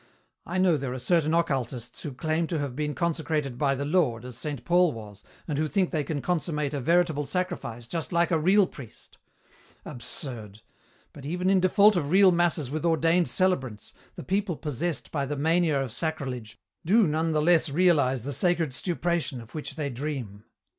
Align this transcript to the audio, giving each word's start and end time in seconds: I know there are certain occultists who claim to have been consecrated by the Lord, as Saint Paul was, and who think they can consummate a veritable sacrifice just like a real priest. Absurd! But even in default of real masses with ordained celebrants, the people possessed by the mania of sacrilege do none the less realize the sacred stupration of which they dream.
I 0.47 0.57
know 0.57 0.77
there 0.77 0.95
are 0.95 0.97
certain 0.97 1.35
occultists 1.35 2.01
who 2.01 2.11
claim 2.15 2.47
to 2.47 2.57
have 2.57 2.75
been 2.75 2.95
consecrated 2.95 3.55
by 3.59 3.75
the 3.75 3.85
Lord, 3.85 4.25
as 4.25 4.35
Saint 4.35 4.65
Paul 4.65 4.91
was, 4.93 5.23
and 5.47 5.59
who 5.59 5.67
think 5.67 5.91
they 5.91 6.03
can 6.03 6.23
consummate 6.23 6.73
a 6.73 6.79
veritable 6.81 7.27
sacrifice 7.27 7.87
just 7.87 8.11
like 8.11 8.31
a 8.31 8.39
real 8.39 8.65
priest. 8.65 9.19
Absurd! 9.85 10.61
But 11.13 11.23
even 11.27 11.51
in 11.51 11.59
default 11.59 11.95
of 11.95 12.09
real 12.09 12.31
masses 12.31 12.71
with 12.71 12.83
ordained 12.83 13.27
celebrants, 13.27 13.93
the 14.15 14.23
people 14.23 14.57
possessed 14.57 15.11
by 15.11 15.27
the 15.27 15.35
mania 15.37 15.79
of 15.79 15.91
sacrilege 15.91 16.57
do 16.83 17.05
none 17.05 17.31
the 17.31 17.39
less 17.39 17.69
realize 17.69 18.23
the 18.23 18.33
sacred 18.33 18.71
stupration 18.73 19.39
of 19.39 19.53
which 19.53 19.75
they 19.75 19.91
dream. 19.91 20.45